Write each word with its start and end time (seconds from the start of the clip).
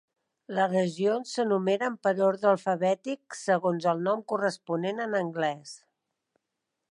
Les 0.59 0.69
regions 0.75 1.33
s'enumeren 1.35 1.97
per 2.07 2.13
ordre 2.29 2.49
alfabètic 2.53 3.37
segons 3.41 3.87
el 3.93 4.03
nom 4.09 4.23
corresponent 4.33 5.03
en 5.07 5.19
anglès. 5.23 5.77